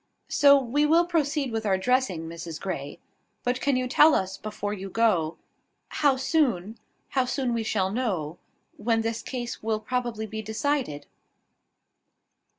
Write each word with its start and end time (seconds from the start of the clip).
So 0.29 0.59
we 0.59 0.83
will 0.87 1.05
proceed 1.05 1.51
with 1.51 1.63
our 1.63 1.77
dressing, 1.77 2.27
Mrs 2.27 2.59
Grey. 2.59 2.97
But 3.43 3.61
can 3.61 3.75
you 3.75 3.87
tell 3.87 4.15
us, 4.15 4.35
before 4.35 4.73
you 4.73 4.89
go, 4.89 5.37
how 5.89 6.15
soon 6.15 6.79
How 7.09 7.25
soon 7.25 7.53
we 7.53 7.61
shall 7.61 7.91
know; 7.91 8.39
when 8.77 9.01
this 9.01 9.21
case 9.21 9.61
will 9.61 9.79
probably 9.79 10.25
be 10.25 10.41
decided?" 10.41 11.05